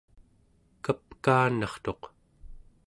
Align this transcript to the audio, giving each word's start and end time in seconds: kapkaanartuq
kapkaanartuq 0.83 2.01